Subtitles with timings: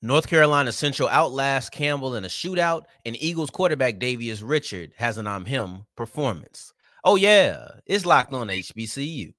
[0.00, 5.26] North Carolina Central outlasts Campbell in a shootout, and Eagles quarterback Davius Richard has an
[5.26, 6.72] I'm him performance.
[7.02, 9.32] Oh, yeah, it's locked on HBCU.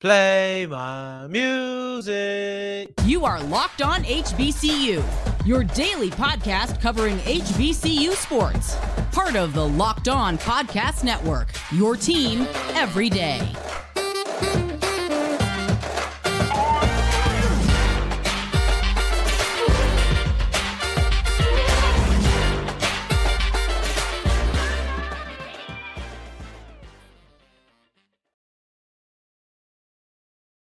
[0.00, 2.92] Play my music.
[3.04, 8.76] You are Locked On HBCU, your daily podcast covering HBCU sports.
[9.12, 13.48] Part of the Locked On Podcast Network, your team every day.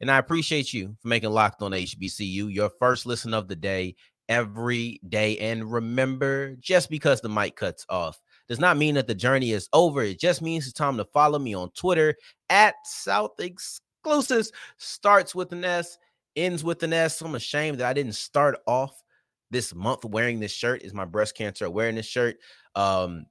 [0.00, 3.96] And I appreciate you for making Locked on HBCU your first listen of the day
[4.28, 5.38] every day.
[5.38, 9.68] And remember, just because the mic cuts off does not mean that the journey is
[9.72, 10.02] over.
[10.02, 12.14] It just means it's time to follow me on Twitter
[12.50, 14.52] at South Exclusives.
[14.76, 15.98] Starts with an S,
[16.36, 17.20] ends with an S.
[17.20, 19.02] I'm ashamed that I didn't start off
[19.50, 20.82] this month wearing this shirt.
[20.82, 22.36] Is my breast cancer awareness shirt.
[22.74, 23.26] Um,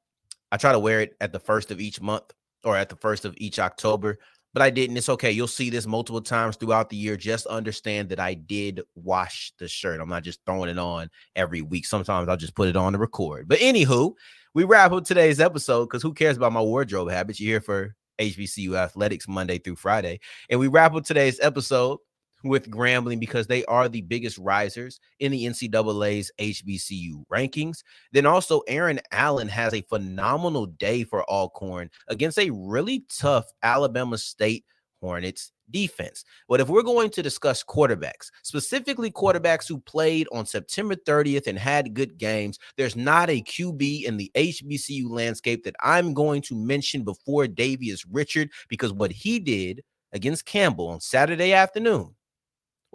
[0.52, 2.32] I try to wear it at the first of each month
[2.64, 4.18] or at the first of each October
[4.56, 4.96] but I didn't.
[4.96, 5.32] It's okay.
[5.34, 7.18] You'll see this multiple times throughout the year.
[7.18, 10.00] Just understand that I did wash the shirt.
[10.00, 11.86] I'm not just throwing it on every week.
[11.86, 13.50] Sometimes I'll just put it on to record.
[13.50, 14.14] But anywho,
[14.54, 17.38] we wrap up today's episode because who cares about my wardrobe habits?
[17.38, 20.22] You're here for HBCU athletics Monday through Friday.
[20.50, 21.98] And we wrap up today's episode
[22.46, 27.80] with Grambling because they are the biggest risers in the NCAA's HBCU rankings.
[28.12, 34.18] Then also, Aaron Allen has a phenomenal day for Alcorn against a really tough Alabama
[34.18, 34.66] State
[35.02, 36.24] Hornets defense.
[36.48, 41.58] But if we're going to discuss quarterbacks, specifically quarterbacks who played on September 30th and
[41.58, 46.56] had good games, there's not a QB in the HBCU landscape that I'm going to
[46.56, 49.82] mention before Davius Richard because what he did
[50.12, 52.16] against Campbell on Saturday afternoon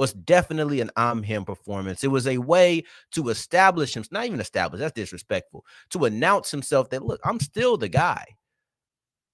[0.01, 2.03] was definitely an I'm him performance.
[2.03, 6.89] It was a way to establish him, not even establish, that's disrespectful, to announce himself
[6.89, 8.25] that, look, I'm still the guy.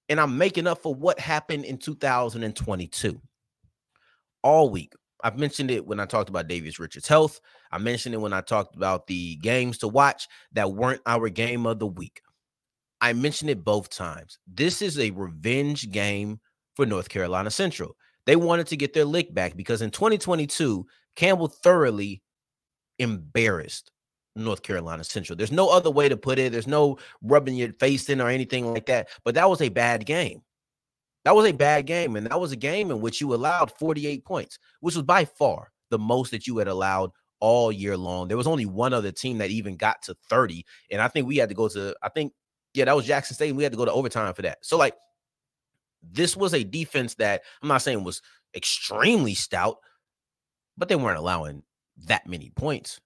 [0.09, 3.17] And I'm making up for what happened in 2022.
[4.43, 4.91] All week.
[5.23, 7.39] I've mentioned it when I talked about Davius Richards' health.
[7.71, 11.65] I mentioned it when I talked about the games to watch that weren't our game
[11.65, 12.21] of the week.
[12.99, 14.37] I mentioned it both times.
[14.45, 16.41] This is a revenge game
[16.75, 17.95] for North Carolina Central.
[18.27, 22.21] They wanted to get their lick back because in 2022, Campbell thoroughly
[22.99, 23.89] embarrassed
[24.35, 25.37] North Carolina Central.
[25.37, 26.51] There's no other way to put it.
[26.51, 29.07] There's no rubbing your face in or anything like that.
[29.23, 30.41] But that was a bad game.
[31.23, 32.17] That was a bad game.
[32.17, 35.71] And that was a game in which you allowed 48 points, which was by far
[35.89, 38.27] the most that you had allowed all year long.
[38.27, 40.65] There was only one other team that even got to 30.
[40.91, 42.33] And I think we had to go to, I think,
[42.73, 43.49] yeah, that was Jackson State.
[43.49, 44.57] And we had to go to overtime for that.
[44.63, 44.95] So, like,
[46.11, 48.21] this was a defense that I'm not saying was
[48.55, 49.77] extremely stout,
[50.77, 51.63] but they weren't allowing
[52.05, 52.99] that many points.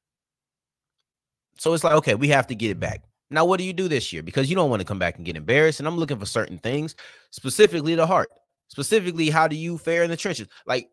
[1.57, 2.81] So it's like, okay, we have to get it mm-hmm.
[2.81, 3.03] back.
[3.29, 4.23] Now, what do you do this year?
[4.23, 5.79] Because you don't want to come back and get embarrassed.
[5.79, 6.95] And I'm looking for certain things,
[7.29, 8.29] specifically the heart.
[8.67, 10.47] Specifically, how do you fare in the trenches?
[10.65, 10.89] Like,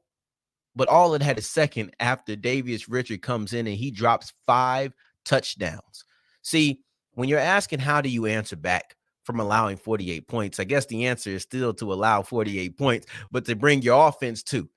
[0.77, 4.93] but all it had a second after Davius Richard comes in and he drops five
[5.25, 6.05] touchdowns.
[6.43, 6.81] See,
[7.15, 8.95] when you're asking how do you answer back,
[9.29, 10.59] from allowing 48 points?
[10.59, 14.43] I guess the answer is still to allow 48 points, but to bring your offense
[14.43, 14.71] too.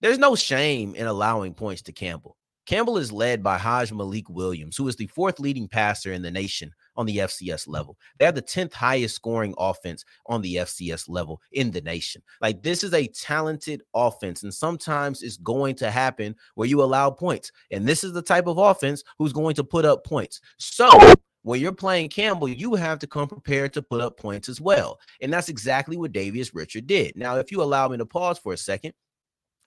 [0.00, 2.36] There's no shame in allowing points to Campbell.
[2.66, 6.70] Campbell is led by Hajj-Malik Williams, who is the fourth leading passer in the nation
[6.94, 7.98] on the FCS level.
[8.16, 12.22] They have the 10th highest scoring offense on the FCS level in the nation.
[12.40, 17.10] Like, this is a talented offense, and sometimes it's going to happen where you allow
[17.10, 17.50] points.
[17.72, 20.40] And this is the type of offense who's going to put up points.
[20.58, 20.88] So,
[21.42, 24.98] when you're playing Campbell, you have to come prepared to put up points as well.
[25.22, 27.16] And that's exactly what Davius Richard did.
[27.16, 28.92] Now, if you allow me to pause for a second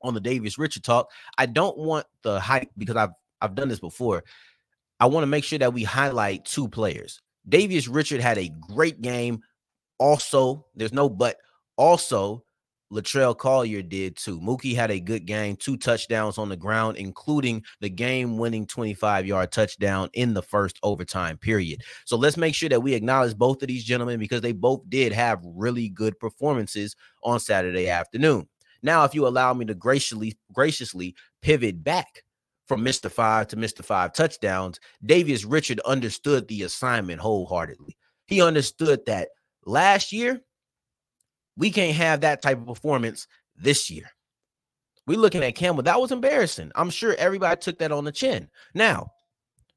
[0.02, 3.12] on the Davius Richard talk, I don't want the hype because I've
[3.42, 4.24] I've done this before.
[5.00, 7.22] I want to make sure that we highlight two players.
[7.50, 9.42] Davius Richard had a great game.
[9.98, 11.38] Also, there's no but.
[11.76, 12.46] Also,
[12.94, 14.40] Latrell Collier did too.
[14.40, 19.26] Mookie had a good game, two touchdowns on the ground, including the game winning 25
[19.26, 21.82] yard touchdown in the first overtime period.
[22.06, 25.12] So let's make sure that we acknowledge both of these gentlemen because they both did
[25.12, 28.48] have really good performances on Saturday afternoon.
[28.84, 32.24] Now, if you allow me to graciously graciously pivot back
[32.68, 33.10] from Mr.
[33.10, 33.84] Five to Mr.
[33.84, 37.98] Five touchdowns, Davius Richard understood the assignment wholeheartedly.
[38.28, 39.30] He understood that
[39.66, 40.42] last year,
[41.58, 44.10] we can't have that type of performance this year.
[45.06, 45.84] We're looking at Campbell.
[45.84, 46.72] That was embarrassing.
[46.76, 48.50] I'm sure everybody took that on the chin.
[48.74, 49.12] Now,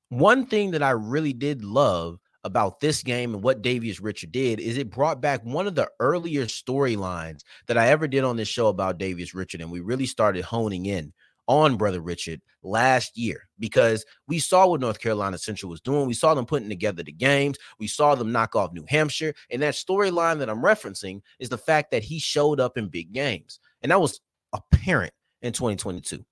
[0.08, 4.60] one thing that I really did love about this game and what Davius Richard did
[4.60, 8.46] is it brought back one of the earlier storylines that I ever did on this
[8.46, 9.60] show about Davius Richard.
[9.60, 11.12] And we really started honing in
[11.48, 16.06] on Brother Richard last year because we saw what North Carolina Central was doing.
[16.06, 17.56] We saw them putting together the games.
[17.78, 19.34] We saw them knock off New Hampshire.
[19.50, 23.12] And that storyline that I'm referencing is the fact that he showed up in big
[23.12, 23.60] games.
[23.82, 24.20] And that was
[24.52, 25.12] apparent
[25.42, 26.24] in 2022.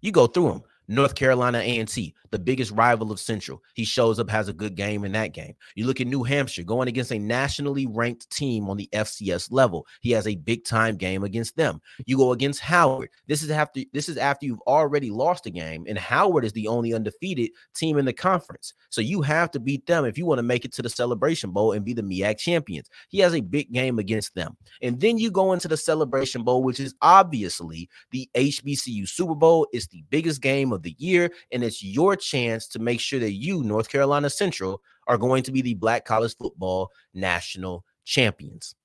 [0.00, 0.62] You go through them.
[0.88, 3.62] North Carolina A&T, the biggest rival of Central.
[3.74, 5.54] He shows up, has a good game in that game.
[5.74, 9.86] You look at New Hampshire going against a nationally ranked team on the FCS level.
[10.00, 11.80] He has a big time game against them.
[12.04, 13.10] You go against Howard.
[13.26, 16.68] This is after this is after you've already lost a game, and Howard is the
[16.68, 18.74] only undefeated team in the conference.
[18.90, 21.50] So you have to beat them if you want to make it to the Celebration
[21.50, 22.88] Bowl and be the MEAC champions.
[23.08, 26.62] He has a big game against them, and then you go into the Celebration Bowl,
[26.62, 29.66] which is obviously the HBCU Super Bowl.
[29.72, 33.32] It's the biggest game of the year, and it's your chance to make sure that
[33.32, 38.76] you, North Carolina Central, are going to be the Black College Football National Champions.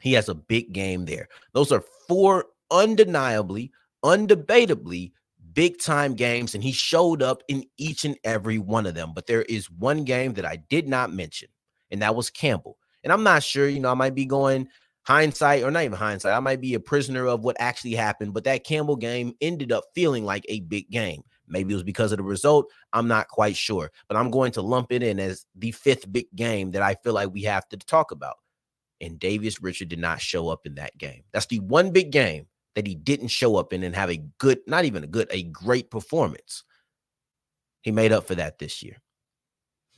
[0.00, 1.28] He has a big game there.
[1.54, 3.70] Those are four undeniably,
[4.04, 5.12] undebatably
[5.54, 9.12] big time games, and he showed up in each and every one of them.
[9.14, 11.48] But there is one game that I did not mention,
[11.90, 12.78] and that was Campbell.
[13.04, 14.68] And I'm not sure, you know, I might be going
[15.04, 16.34] hindsight or not even hindsight.
[16.34, 19.84] I might be a prisoner of what actually happened, but that Campbell game ended up
[19.94, 21.22] feeling like a big game.
[21.48, 22.70] Maybe it was because of the result.
[22.92, 26.26] I'm not quite sure, but I'm going to lump it in as the fifth big
[26.34, 28.36] game that I feel like we have to talk about.
[29.00, 31.24] And Davius Richard did not show up in that game.
[31.32, 32.46] That's the one big game
[32.76, 35.42] that he didn't show up in and have a good, not even a good, a
[35.42, 36.64] great performance.
[37.82, 39.02] He made up for that this year.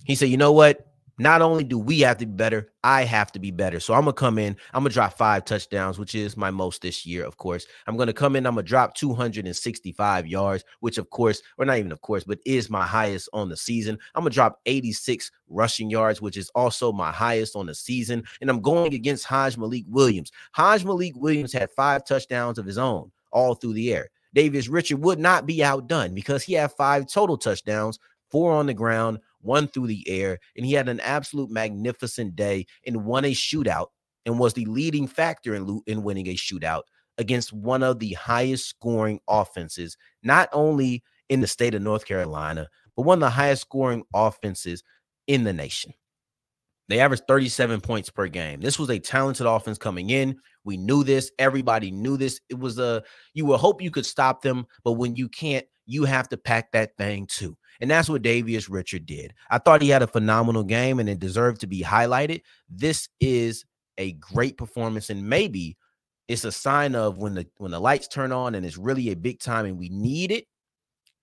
[0.04, 0.93] He said, you know what?
[1.18, 3.78] Not only do we have to be better, I have to be better.
[3.78, 7.06] So I'm gonna come in, I'm gonna drop five touchdowns, which is my most this
[7.06, 7.66] year, of course.
[7.86, 11.92] I'm gonna come in, I'm gonna drop 265 yards, which of course, or not even
[11.92, 13.98] of course, but is my highest on the season.
[14.14, 18.24] I'm gonna drop 86 rushing yards, which is also my highest on the season.
[18.40, 20.32] And I'm going against Hajj Malik Williams.
[20.52, 24.08] Hajj Malik Williams had five touchdowns of his own all through the air.
[24.34, 27.98] Davius Richard would not be outdone because he had five total touchdowns,
[28.30, 32.66] four on the ground, one through the air, and he had an absolute magnificent day
[32.86, 33.88] and won a shootout
[34.26, 36.82] and was the leading factor in, in winning a shootout
[37.18, 42.68] against one of the highest scoring offenses, not only in the state of North Carolina,
[42.96, 44.82] but one of the highest scoring offenses
[45.26, 45.92] in the nation.
[46.88, 48.60] They averaged 37 points per game.
[48.60, 50.36] This was a talented offense coming in.
[50.64, 51.30] We knew this.
[51.38, 52.40] Everybody knew this.
[52.50, 53.02] It was a
[53.32, 56.72] you would hope you could stop them, but when you can't, you have to pack
[56.72, 57.56] that thing too.
[57.84, 59.34] And that's what Davius Richard did.
[59.50, 62.40] I thought he had a phenomenal game and it deserved to be highlighted.
[62.66, 63.66] This is
[63.98, 65.76] a great performance, and maybe
[66.26, 69.16] it's a sign of when the when the lights turn on and it's really a
[69.16, 70.46] big time and we need it.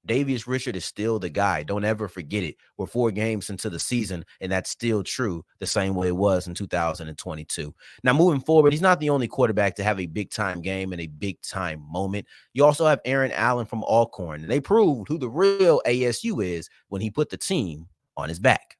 [0.07, 1.63] Davius Richard is still the guy.
[1.63, 2.56] Don't ever forget it.
[2.77, 6.48] We're four games into the season, and that's still true the same way it was
[6.48, 7.74] in 2022.
[8.03, 11.01] Now, moving forward, he's not the only quarterback to have a big time game and
[11.01, 12.25] a big time moment.
[12.53, 16.69] You also have Aaron Allen from Alcorn, and they proved who the real ASU is
[16.89, 17.88] when he put the team
[18.18, 18.77] on his back.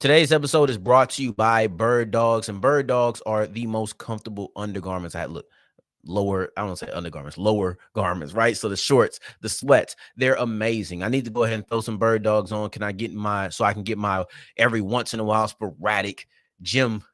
[0.00, 3.98] Today's episode is brought to you by Bird Dogs, and Bird Dogs are the most
[3.98, 5.46] comfortable undergarments I look
[6.04, 8.56] lower, I don't say undergarments, lower garments, right?
[8.56, 11.02] So the shorts, the sweats, they're amazing.
[11.02, 12.70] I need to go ahead and throw some bird dogs on.
[12.70, 14.24] Can I get my so I can get my
[14.56, 16.26] every once in a while sporadic
[16.62, 17.04] gym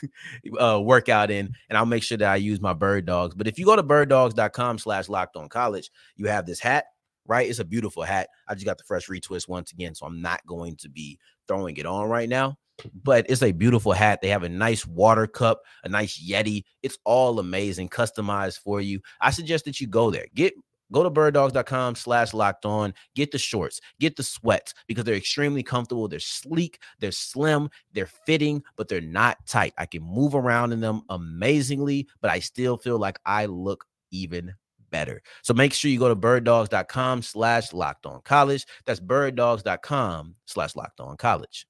[0.60, 3.34] uh, workout in, and I'll make sure that I use my bird dogs.
[3.34, 6.86] But if you go to birddogs.com slash locked on college, you have this hat,
[7.26, 7.48] right?
[7.48, 8.28] It's a beautiful hat.
[8.48, 11.76] I just got the fresh retwist once again, so I'm not going to be throwing
[11.76, 12.56] it on right now
[12.94, 14.20] but it's a beautiful hat.
[14.20, 16.64] They have a nice water cup, a nice Yeti.
[16.82, 19.00] It's all amazing, customized for you.
[19.20, 20.26] I suggest that you go there.
[20.34, 20.54] Get
[20.90, 22.94] go to birddogs.com slash locked on.
[23.14, 23.80] Get the shorts.
[23.98, 26.06] Get the sweats because they're extremely comfortable.
[26.06, 26.78] They're sleek.
[27.00, 27.70] They're slim.
[27.92, 29.72] They're fitting but they're not tight.
[29.78, 34.54] I can move around in them amazingly but i still feel like i look even
[34.92, 35.22] better.
[35.42, 38.66] So make sure you go to birddogs.com slash locked on college.
[38.84, 41.66] That's birddogs.com slash locked on college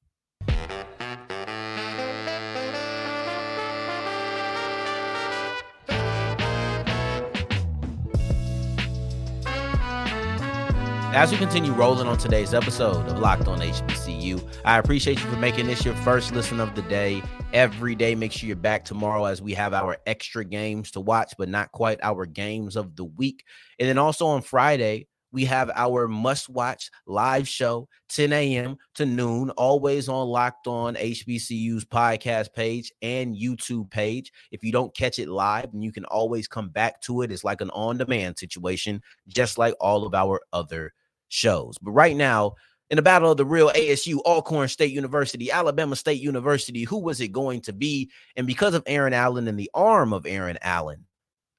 [11.14, 15.36] As we continue rolling on today's episode of Locked On HBCU, I appreciate you for
[15.36, 17.22] making this your first listen of the day.
[17.52, 21.34] Every day, make sure you're back tomorrow as we have our extra games to watch,
[21.36, 23.44] but not quite our games of the week.
[23.78, 28.78] And then also on Friday, we have our must watch live show 10 a.m.
[28.94, 34.32] to noon, always on Locked On HBCU's podcast page and YouTube page.
[34.50, 37.30] If you don't catch it live, then you can always come back to it.
[37.30, 40.94] It's like an on demand situation, just like all of our other
[41.32, 41.78] shows.
[41.78, 42.54] But right now,
[42.90, 47.20] in the battle of the real ASU, Alcorn State University, Alabama State University, who was
[47.22, 48.10] it going to be?
[48.36, 51.06] And because of Aaron Allen and the arm of Aaron Allen,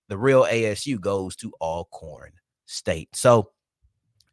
[0.09, 2.33] the real ASU goes to Alcorn
[2.67, 3.15] State.
[3.15, 3.49] So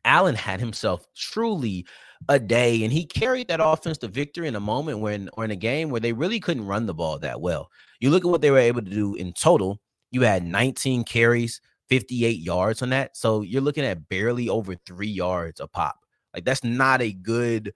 [0.05, 1.87] Allen had himself truly
[2.29, 5.51] a day, and he carried that offense to victory in a moment when, or in
[5.51, 7.71] a game where they really couldn't run the ball that well.
[8.01, 9.81] You look at what they were able to do in total.
[10.11, 13.17] You had 19 carries, 58 yards on that.
[13.17, 15.97] So you're looking at barely over three yards a pop.
[16.33, 17.75] Like that's not a good,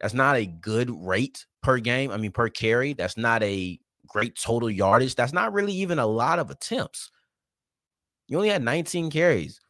[0.00, 2.10] that's not a good rate per game.
[2.10, 2.92] I mean, per carry.
[2.92, 5.14] That's not a great total yardage.
[5.14, 7.10] That's not really even a lot of attempts.
[8.26, 9.60] You only had 19 carries.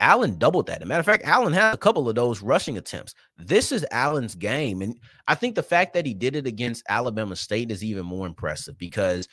[0.00, 0.78] Allen doubled that.
[0.78, 3.14] As a matter of fact, Allen had a couple of those rushing attempts.
[3.36, 4.80] This is Allen's game.
[4.80, 8.26] And I think the fact that he did it against Alabama State is even more
[8.26, 9.28] impressive because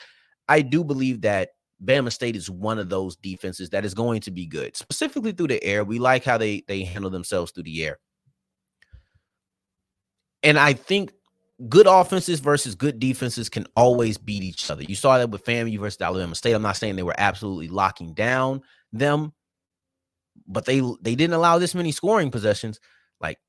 [0.48, 1.50] I do believe that
[1.86, 5.48] Bama State is one of those defenses that is going to be good, specifically through
[5.50, 5.84] the air.
[5.84, 8.00] We like how they they handle themselves through the air.
[10.44, 11.12] And I think
[11.70, 14.84] good offenses versus good defenses can always beat each other.
[14.84, 16.54] You saw that with FAMU versus Alabama State.
[16.54, 18.62] I'm not saying they were absolutely locking down
[18.92, 19.34] them,
[20.48, 22.80] but they they didn't allow this many scoring possessions.
[23.20, 23.40] Like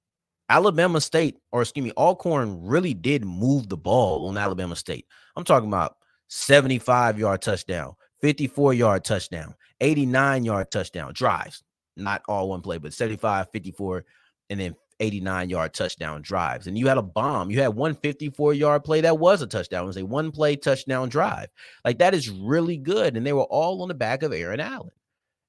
[0.48, 5.06] Alabama State, or excuse me, Alcorn really did move the ball on Alabama State.
[5.34, 5.96] I'm talking about
[6.28, 11.62] 75 yard touchdown, 54 yard touchdown, 89 yard touchdown drives.
[11.96, 14.04] Not all one play, but 75, 54,
[14.50, 16.66] and then 89 yard touchdown drives.
[16.66, 17.50] And you had a bomb.
[17.50, 19.84] You had one 54 yard play that was a touchdown.
[19.84, 21.48] It was a one play touchdown drive.
[21.84, 23.16] Like that is really good.
[23.16, 24.90] And they were all on the back of Aaron Allen.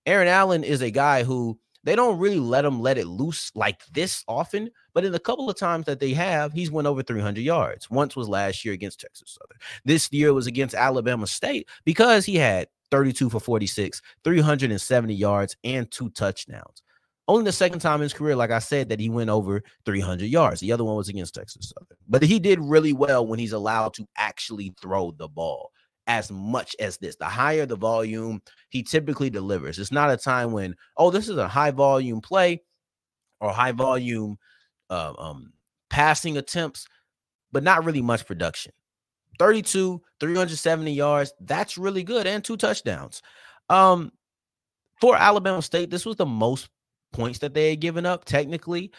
[0.06, 3.86] Aaron Allen is a guy who they don't really let him let it loose like
[3.94, 7.40] this often, but in a couple of times that they have, he's went over 300
[7.40, 7.90] yards.
[7.90, 9.58] Once was last year against Texas Southern.
[9.86, 15.90] This year was against Alabama State because he had 32 for 46, 370 yards, and
[15.90, 16.84] two touchdowns.
[17.30, 20.26] Only the second time in his career, like I said, that he went over 300
[20.26, 20.60] yards.
[20.60, 21.98] The other one was against Texas Southern.
[22.10, 25.72] But he did really well when he's allowed to actually throw the ball
[26.08, 27.18] as much as this.
[27.18, 29.78] The higher the volume, he typically delivers.
[29.78, 32.64] It's not a time when, oh, this is a high volume play
[33.40, 34.38] or high volume
[34.90, 35.54] uh, um,
[35.90, 36.88] passing attempts,
[37.52, 38.72] but not really much production.
[39.38, 41.34] 32, 370 yards.
[41.42, 42.26] That's really good.
[42.26, 43.22] And two touchdowns.
[43.70, 44.12] Um,
[45.00, 46.70] for Alabama State, this was the most
[47.14, 48.26] points that they had given up.
[48.26, 48.92] Technically,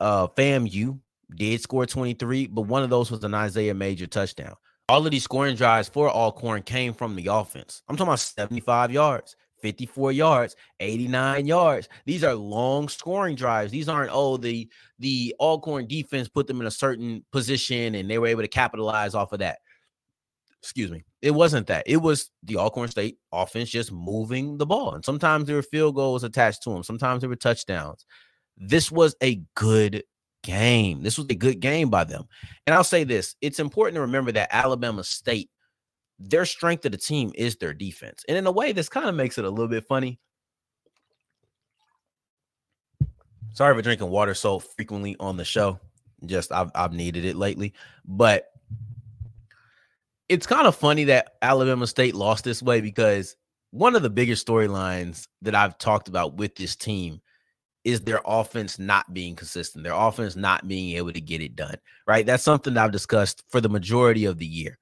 [0.00, 0.98] uh, FAMU
[1.34, 4.54] did score 23, but one of those was an Isaiah Major touchdown
[4.88, 7.82] all of these scoring drives for Alcorn came from the offense.
[7.88, 11.88] I'm talking about 75 yards, 54 yards, 89 yards.
[12.04, 13.72] These are long scoring drives.
[13.72, 18.18] These aren't oh the the Alcorn defense put them in a certain position and they
[18.18, 19.58] were able to capitalize off of that.
[20.62, 21.04] Excuse me.
[21.22, 21.84] It wasn't that.
[21.86, 24.94] It was the Alcorn State offense just moving the ball.
[24.94, 26.82] And sometimes there were field goals attached to them.
[26.82, 28.04] Sometimes there were touchdowns.
[28.56, 30.02] This was a good
[30.46, 31.02] game.
[31.02, 32.24] This was a good game by them.
[32.66, 35.50] And I'll say this it's important to remember that Alabama State,
[36.18, 38.24] their strength of the team is their defense.
[38.28, 40.18] And in a way, this kind of makes it a little bit funny.
[43.52, 45.80] Sorry for drinking water so frequently on the show.
[46.24, 47.74] Just I've, I've needed it lately.
[48.04, 48.46] But
[50.28, 53.36] it's kind of funny that Alabama State lost this way because
[53.70, 57.20] one of the biggest storylines that I've talked about with this team
[57.86, 61.76] is their offense not being consistent, their offense not being able to get it done,
[62.04, 62.26] right?
[62.26, 64.76] That's something that I've discussed for the majority of the year.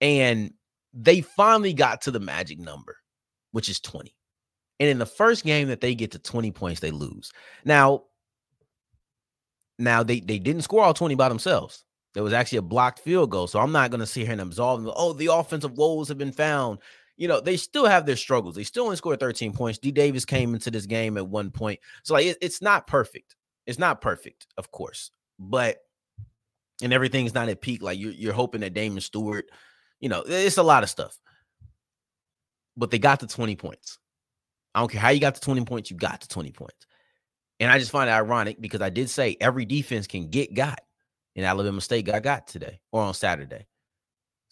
[0.00, 0.54] And
[0.94, 2.96] they finally got to the magic number,
[3.52, 4.16] which is 20.
[4.80, 7.30] And in the first game that they get to 20 points, they lose.
[7.62, 8.04] Now,
[9.78, 11.84] now they, they didn't score all 20 by themselves.
[12.14, 13.48] There was actually a blocked field goal.
[13.48, 14.92] So I'm not going to sit here and absolve them.
[14.96, 16.78] Oh, the offensive woes have been found
[17.16, 18.56] you know, they still have their struggles.
[18.56, 19.78] They still only scored 13 points.
[19.78, 21.80] D Davis came into this game at one point.
[22.02, 23.36] So like it, it's not perfect.
[23.66, 25.10] It's not perfect, of course.
[25.38, 25.78] But
[26.82, 27.82] and everything's not at peak.
[27.82, 29.46] Like you're you're hoping that Damon Stewart,
[30.00, 31.18] you know, it's a lot of stuff.
[32.76, 33.98] But they got to 20 points.
[34.74, 36.86] I don't care how you got to 20 points, you got to 20 points.
[37.60, 40.80] And I just find it ironic because I did say every defense can get got.
[41.36, 43.66] And Alabama State got got today or on Saturday.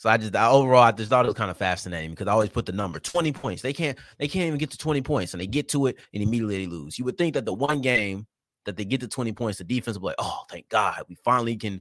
[0.02, 2.32] So I just I, overall I just thought it was kind of fascinating because I
[2.32, 3.62] always put the number 20 points.
[3.62, 6.20] They can't they can't even get to 20 points and they get to it and
[6.20, 6.98] immediately they lose.
[6.98, 8.26] You would think that the one game
[8.64, 11.14] that they get to 20 points, the defense will be like, oh, thank God, we
[11.24, 11.80] finally can.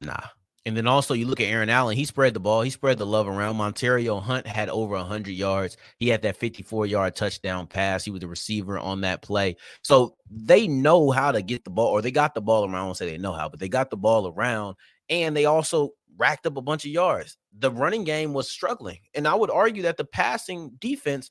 [0.00, 0.26] Nah.
[0.66, 3.06] And then also you look at Aaron Allen, he spread the ball, he spread the
[3.06, 3.58] love around.
[3.58, 5.76] Montario Hunt had over 100 yards.
[6.00, 8.04] He had that 54 yard touchdown pass.
[8.04, 9.54] He was the receiver on that play.
[9.82, 12.74] So they know how to get the ball, or they got the ball around.
[12.74, 14.74] I won't say they know how, but they got the ball around.
[15.08, 17.36] And they also racked up a bunch of yards.
[17.58, 18.98] The running game was struggling.
[19.14, 21.30] And I would argue that the passing defense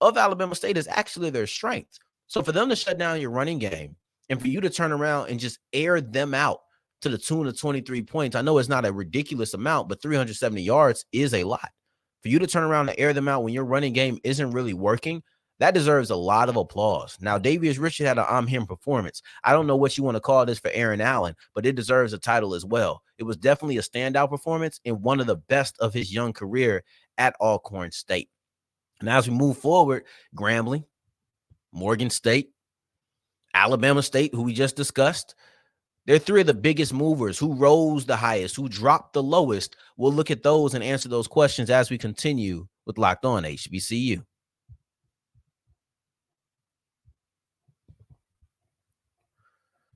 [0.00, 1.98] of Alabama State is actually their strength.
[2.26, 3.96] So for them to shut down your running game
[4.28, 6.60] and for you to turn around and just air them out
[7.02, 10.62] to the tune of 23 points, I know it's not a ridiculous amount, but 370
[10.62, 11.68] yards is a lot.
[12.22, 14.74] For you to turn around and air them out when your running game isn't really
[14.74, 15.22] working,
[15.62, 17.16] that deserves a lot of applause.
[17.20, 19.22] Now, Davius Richard had an I'm him performance.
[19.44, 22.12] I don't know what you want to call this for Aaron Allen, but it deserves
[22.12, 23.00] a title as well.
[23.16, 26.82] It was definitely a standout performance and one of the best of his young career
[27.16, 28.28] at Alcorn State.
[28.98, 30.02] And as we move forward,
[30.34, 30.82] Grambling,
[31.70, 32.50] Morgan State,
[33.54, 35.36] Alabama State, who we just discussed,
[36.06, 37.38] they're three of the biggest movers.
[37.38, 38.56] Who rose the highest?
[38.56, 39.76] Who dropped the lowest?
[39.96, 44.24] We'll look at those and answer those questions as we continue with Locked On HBCU.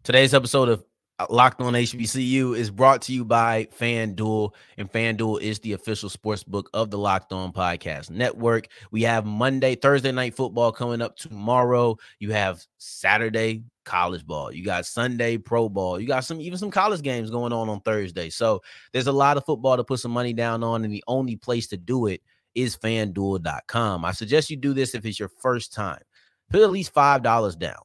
[0.07, 0.85] Today's episode of
[1.19, 6.09] uh, Locked On HBCU is brought to you by FanDuel, and FanDuel is the official
[6.09, 8.69] sports book of the Locked On Podcast Network.
[8.93, 11.97] We have Monday, Thursday night football coming up tomorrow.
[12.21, 14.53] You have Saturday college ball.
[14.53, 15.99] You got Sunday pro ball.
[15.99, 18.31] You got some even some college games going on on Thursday.
[18.31, 21.35] So there's a lot of football to put some money down on, and the only
[21.35, 22.23] place to do it
[22.55, 24.05] is FanDuel.com.
[24.05, 26.03] I suggest you do this if it's your first time.
[26.49, 27.81] Put at least five dollars down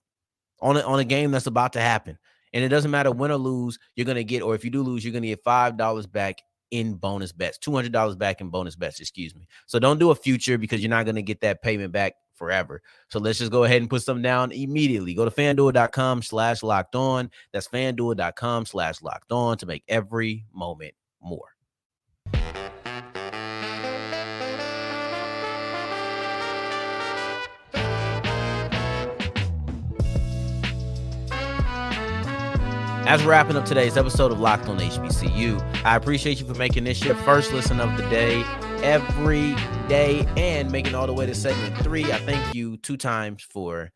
[0.61, 2.17] on a, on a game that's about to happen.
[2.53, 4.83] And it doesn't matter win or lose, you're going to get, or if you do
[4.83, 6.41] lose, you're going to get $5 back
[6.71, 9.47] in bonus bets, $200 back in bonus bets, excuse me.
[9.67, 12.81] So don't do a future because you're not going to get that payment back forever.
[13.09, 15.13] So let's just go ahead and put some down immediately.
[15.13, 17.29] Go to fanduel.com slash locked on.
[17.53, 21.50] That's fanduel.com slash locked on to make every moment more.
[33.07, 36.83] As we're wrapping up today's episode of Locked on HBCU, I appreciate you for making
[36.83, 38.43] this your first listen of the day
[38.83, 39.55] every
[39.89, 42.11] day and making all the way to segment three.
[42.11, 43.91] I thank you two times for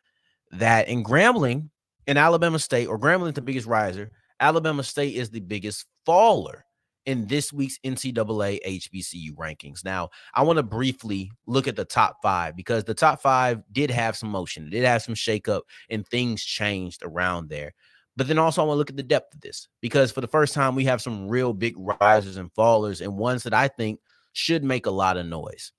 [0.53, 0.89] that.
[0.89, 1.69] And Grambling
[2.07, 6.65] in Alabama State, or Grambling the biggest riser, Alabama State is the biggest faller
[7.05, 9.85] in this week's NCAA HBCU rankings.
[9.85, 13.91] Now, I want to briefly look at the top five because the top five did
[13.91, 17.73] have some motion, it did have some shakeup, and things changed around there.
[18.17, 20.27] But then also, I want to look at the depth of this because for the
[20.27, 23.99] first time, we have some real big risers and fallers and ones that I think
[24.31, 25.71] should make a lot of noise.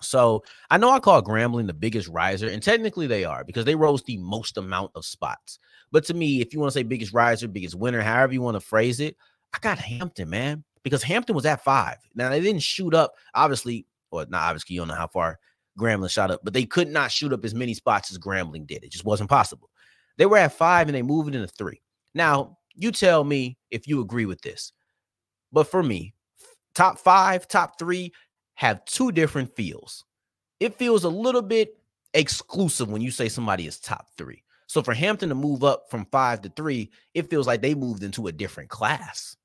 [0.00, 3.74] So I know I call Grambling the biggest riser, and technically they are because they
[3.74, 5.58] rose the most amount of spots.
[5.90, 8.56] But to me, if you want to say biggest riser, biggest winner, however you want
[8.56, 9.16] to phrase it,
[9.54, 11.96] I got Hampton, man, because Hampton was at five.
[12.14, 15.38] Now they didn't shoot up, obviously, or not obviously, you don't know how far
[15.78, 18.84] Grambling shot up, but they could not shoot up as many spots as Grambling did.
[18.84, 19.70] It just wasn't possible.
[20.18, 21.80] They were at five and they moved into three.
[22.14, 24.72] Now, you tell me if you agree with this.
[25.52, 26.14] But for me,
[26.74, 28.12] top five, top three
[28.54, 30.04] have two different feels.
[30.60, 31.78] It feels a little bit
[32.14, 34.42] exclusive when you say somebody is top three.
[34.66, 38.02] So for Hampton to move up from five to three, it feels like they moved
[38.02, 39.36] into a different class.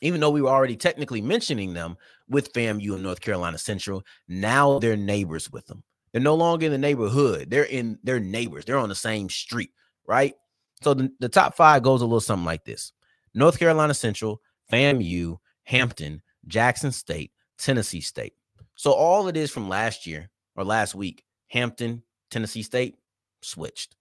[0.00, 1.96] Even though we were already technically mentioning them
[2.28, 5.82] with FAMU and North Carolina Central, now they're neighbors with them.
[6.12, 7.50] They're no longer in the neighborhood.
[7.50, 8.64] They're in their neighbors.
[8.64, 9.70] They're on the same street
[10.08, 10.34] right?
[10.82, 12.92] So the, the top five goes a little something like this
[13.34, 14.40] North Carolina Central,
[14.72, 18.32] FAMU, Hampton, Jackson State, Tennessee State.
[18.74, 22.96] So all it is from last year or last week, Hampton, Tennessee State
[23.42, 23.94] switched.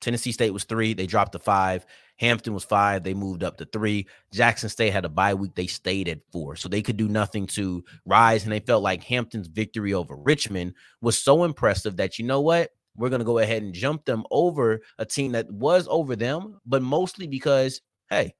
[0.00, 1.84] Tennessee State was three, they dropped to five.
[2.18, 4.06] Hampton was five, they moved up to three.
[4.32, 6.56] Jackson State had a bye week, they stayed at four.
[6.56, 8.44] So they could do nothing to rise.
[8.44, 12.70] And they felt like Hampton's victory over Richmond was so impressive that, you know what?
[12.96, 16.60] We're going to go ahead and jump them over a team that was over them,
[16.66, 18.34] but mostly because, hey,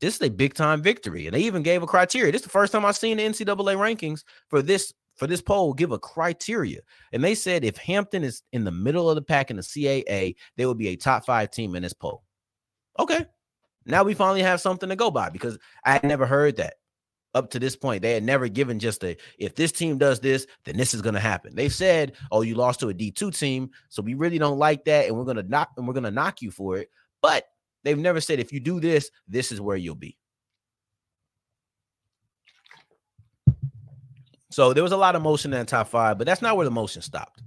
[0.00, 1.26] this is a big time victory.
[1.26, 2.30] And they even gave a criteria.
[2.30, 5.74] This is the first time I've seen the NCAA rankings for this for this poll
[5.74, 6.80] give a criteria.
[7.12, 10.36] And they said if Hampton is in the middle of the pack in the CAA,
[10.56, 12.22] they would be a top five team in this poll.
[13.00, 13.26] Okay.
[13.84, 16.74] Now we finally have something to go by because I had never heard that
[17.34, 20.46] up to this point, they had never given just a if this team does this,
[20.64, 21.54] then this is going to happen.
[21.54, 25.06] They said, "Oh, you lost to a D2 team, so we really don't like that
[25.06, 27.44] and we're going to knock and we're going to knock you for it." But
[27.84, 30.16] they've never said if you do this, this is where you'll be.
[34.50, 36.64] So there was a lot of motion in the top five, but that's not where
[36.64, 37.42] the motion stopped.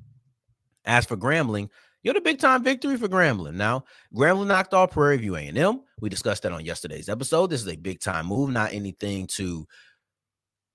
[0.85, 1.69] As for Grambling,
[2.03, 3.53] you had a big time victory for Grambling.
[3.53, 3.85] Now,
[4.15, 5.81] Grambling knocked off Prairie View A&M.
[5.99, 7.47] We discussed that on yesterday's episode.
[7.47, 9.67] This is a big time move, not anything to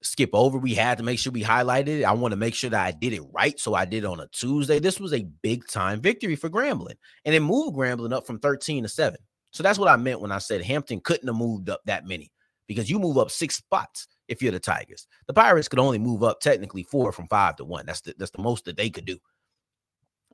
[0.02, 0.58] skip over.
[0.58, 2.04] We had to make sure we highlighted it.
[2.04, 3.58] I want to make sure that I did it right.
[3.58, 4.78] So I did on a Tuesday.
[4.78, 6.96] This was a big time victory for Grambling.
[7.24, 9.18] And it moved Grambling up from 13 to 7.
[9.50, 12.30] So that's what I meant when I said Hampton couldn't have moved up that many
[12.68, 15.06] because you move up six spots if you're the Tigers.
[15.26, 17.86] The Pirates could only move up technically four from five to one.
[17.86, 19.18] That's the, that's the most that they could do.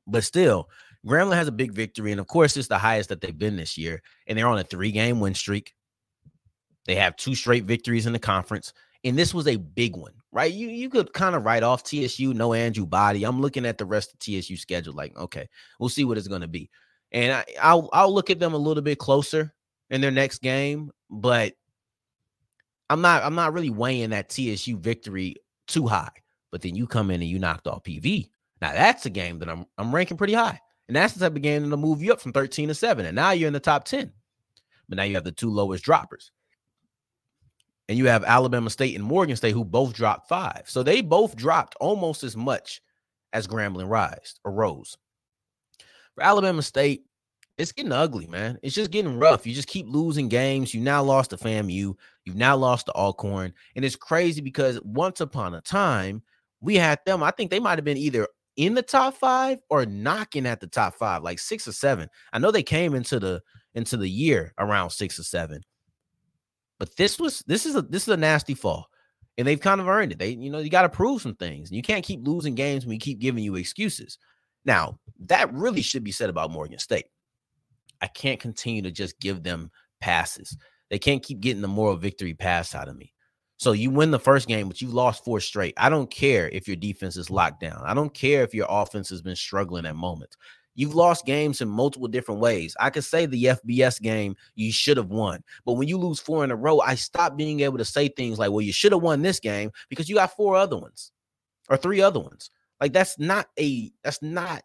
[0.07, 0.69] But still,
[1.07, 2.13] Grambling has a big victory.
[2.13, 4.03] And of course, it's the highest that they've been this year.
[4.27, 5.75] And they're on a three game win streak.
[6.87, 8.73] They have two straight victories in the conference
[9.05, 10.53] and this was a big one, right?
[10.53, 13.25] You you could kind of write off TSU, no Andrew Body.
[13.25, 16.43] I'm looking at the rest of TSU schedule, like okay, we'll see what it's going
[16.43, 16.71] to be,
[17.11, 19.53] and I, I'll I'll look at them a little bit closer
[19.91, 21.55] in their next game, but
[22.91, 25.37] I'm not I'm not really weighing that TSU victory
[25.67, 26.11] too high.
[26.51, 28.29] But then you come in and you knocked off PV.
[28.63, 31.43] Now that's a game that I'm I'm ranking pretty high, and that's the type of
[31.43, 33.85] game that'll move you up from 13 to seven, and now you're in the top
[33.85, 34.11] 10.
[34.89, 36.33] But now you have the two lowest droppers
[37.89, 40.63] and you have Alabama State and Morgan State who both dropped five.
[40.67, 42.81] So they both dropped almost as much
[43.33, 44.97] as Grambling rise or rose.
[46.15, 47.05] For Alabama State,
[47.59, 48.59] it's getting ugly, man.
[48.63, 49.47] It's just getting rough.
[49.47, 50.73] You just keep losing games.
[50.73, 51.95] You now lost to FAMU.
[52.25, 53.53] You've now lost to Alcorn.
[53.77, 56.23] And it's crazy because once upon a time,
[56.61, 57.23] we had them.
[57.23, 60.67] I think they might have been either in the top five or knocking at the
[60.67, 62.09] top five, like six or seven.
[62.33, 63.43] I know they came into the
[63.75, 65.63] into the year around six or seven.
[66.79, 68.89] But this was this is a this is a nasty fall.
[69.39, 70.19] And they've kind of earned it.
[70.19, 71.73] They, you know, you got to prove some things.
[71.73, 74.19] You can't keep losing games when we keep giving you excuses.
[74.67, 77.07] Now, that really should be said about Morgan State.
[78.03, 80.55] I can't continue to just give them passes.
[80.91, 83.15] They can't keep getting the moral victory pass out of me.
[83.63, 85.75] So you win the first game, but you lost four straight.
[85.77, 87.81] I don't care if your defense is locked down.
[87.85, 90.37] I don't care if your offense has been struggling at moments.
[90.75, 92.75] You've lost games in multiple different ways.
[92.81, 96.43] I could say the FBS game you should have won, but when you lose four
[96.43, 99.01] in a row, I stop being able to say things like, "Well, you should have
[99.01, 101.13] won this game because you got four other ones
[101.71, 104.65] or three other ones." Like that's not a that's not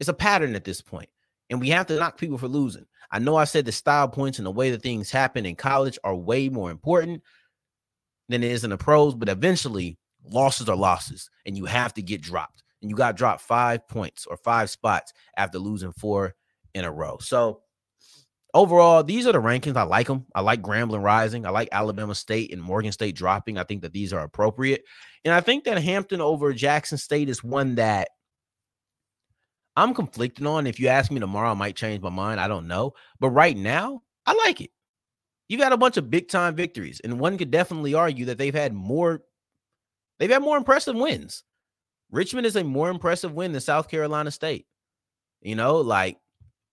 [0.00, 1.10] it's a pattern at this point,
[1.48, 2.86] and we have to knock people for losing.
[3.12, 5.96] I know I said the style points and the way that things happen in college
[6.02, 7.22] are way more important
[8.28, 12.02] than it is in the pros, but eventually losses are losses, and you have to
[12.02, 16.34] get dropped and you got dropped five points or five spots after losing four
[16.74, 17.18] in a row.
[17.18, 17.62] So
[18.54, 19.76] overall, these are the rankings.
[19.76, 20.26] I like them.
[20.34, 21.46] I like Grambling rising.
[21.46, 23.58] I like Alabama State and Morgan State dropping.
[23.58, 24.84] I think that these are appropriate.
[25.24, 28.08] And I think that Hampton over Jackson State is one that
[29.74, 30.66] I'm conflicted on.
[30.66, 32.40] If you ask me tomorrow, I might change my mind.
[32.40, 32.92] I don't know.
[33.20, 34.70] But right now, I like it.
[35.48, 38.54] You got a bunch of big time victories, and one could definitely argue that they've
[38.54, 39.22] had more,
[40.18, 41.44] they've had more impressive wins.
[42.10, 44.66] Richmond is a more impressive win than South Carolina State.
[45.40, 46.18] You know, like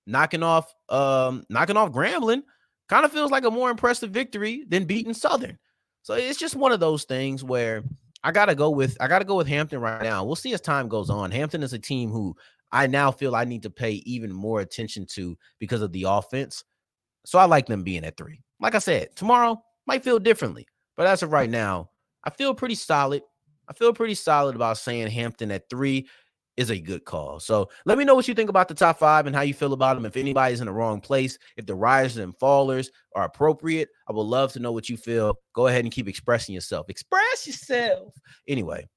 [0.06, 2.44] knocking off um knocking off Grambling
[2.90, 5.58] kind of feels like a more impressive victory than beating Southern.
[6.02, 7.84] So it's just one of those things where
[8.24, 10.24] I gotta go with I gotta go with Hampton right now.
[10.24, 11.32] We'll see as time goes on.
[11.32, 12.36] Hampton is a team who
[12.72, 16.64] I now feel I need to pay even more attention to because of the offense.
[17.26, 18.42] So I like them being at three.
[18.64, 21.90] Like I said, tomorrow might feel differently, but as of right now,
[22.24, 23.22] I feel pretty solid.
[23.68, 26.08] I feel pretty solid about saying Hampton at three
[26.56, 27.42] is a good call.
[27.42, 29.74] So let me know what you think about the top five and how you feel
[29.74, 30.06] about them.
[30.06, 34.22] If anybody's in the wrong place, if the risers and fallers are appropriate, I would
[34.22, 35.38] love to know what you feel.
[35.54, 36.90] Go ahead and keep expressing yourself.
[36.90, 38.14] Express yourself.
[38.48, 38.88] Anyway,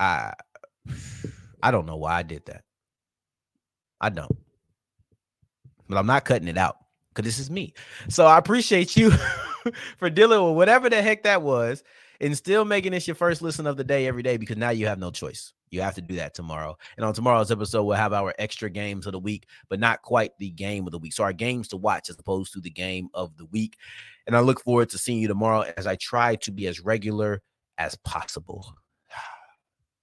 [0.00, 0.32] I
[1.62, 2.64] I don't know why I did that.
[4.00, 4.36] I don't.
[5.88, 6.76] But I'm not cutting it out
[7.08, 7.72] because this is me.
[8.08, 9.12] So I appreciate you
[9.98, 11.82] for dealing with whatever the heck that was
[12.20, 14.86] and still making this your first listen of the day every day because now you
[14.86, 15.52] have no choice.
[15.70, 16.76] You have to do that tomorrow.
[16.96, 20.32] And on tomorrow's episode, we'll have our extra games of the week, but not quite
[20.38, 21.12] the game of the week.
[21.12, 23.76] So our games to watch as opposed to the game of the week.
[24.26, 27.42] And I look forward to seeing you tomorrow as I try to be as regular
[27.76, 28.74] as possible.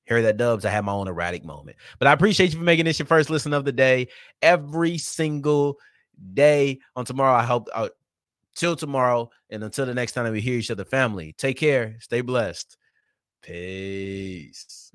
[0.06, 0.66] Hear that, Dubs?
[0.66, 1.78] I had my own erratic moment.
[2.00, 4.08] But I appreciate you for making this your first listen of the day
[4.42, 5.78] every single
[6.34, 6.80] day.
[6.96, 7.90] On tomorrow, I hope uh,
[8.56, 11.34] till tomorrow and until the next time we hear each other, family.
[11.38, 11.98] Take care.
[12.00, 12.78] Stay blessed.
[13.42, 14.92] Peace.